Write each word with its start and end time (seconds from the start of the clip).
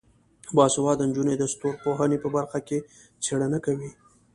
باسواده 0.55 1.03
نجونې 1.09 1.35
د 1.37 1.43
ستورپوهنې 1.53 2.17
په 2.23 2.29
برخه 2.35 2.59
کې 2.67 2.77
څیړنه 3.23 3.59
کوي. 3.65 3.91